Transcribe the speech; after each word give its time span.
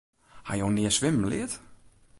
Ha 0.47 0.53
jo 0.61 0.67
nea 0.77 0.91
swimmen 0.97 1.27
leard? 1.33 1.53